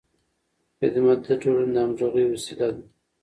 خدمت 0.79 1.19
د 1.25 1.27
ټولنې 1.41 1.71
د 1.75 1.77
همغږۍ 1.83 2.23
وسیله 2.31 2.67
ده. 2.75 2.83